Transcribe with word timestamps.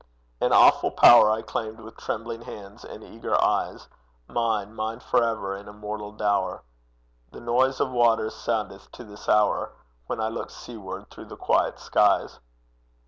An 0.41 0.51
awful 0.51 0.89
power 0.89 1.29
I 1.29 1.43
claimed 1.43 1.79
with 1.79 1.95
trembling 1.95 2.41
hands 2.41 2.83
and 2.83 3.03
eager 3.03 3.39
eyes, 3.39 3.87
Mine, 4.27 4.73
mine 4.73 4.99
for 4.99 5.21
ever, 5.23 5.53
an 5.55 5.67
immortal 5.67 6.11
dower. 6.11 6.63
The 7.31 7.39
noise 7.39 7.79
of 7.79 7.91
waters 7.91 8.33
soundeth 8.33 8.91
to 8.93 9.03
this 9.03 9.29
hour, 9.29 9.73
When 10.07 10.19
I 10.19 10.29
look 10.29 10.49
seaward 10.49 11.11
through 11.11 11.25
the 11.25 11.37
quiet 11.37 11.77
skies. 11.77 12.39